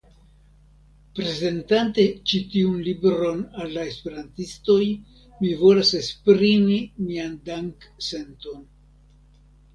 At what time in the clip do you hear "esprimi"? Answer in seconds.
6.01-6.81